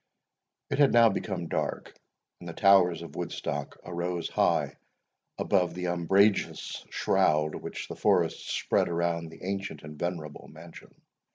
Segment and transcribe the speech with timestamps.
[0.71, 1.93] It had now become dark,
[2.39, 4.77] and the towers of Woodstock arose high
[5.37, 10.99] above the umbrageous shroud which the forest spread around the ancient and venerable mansion.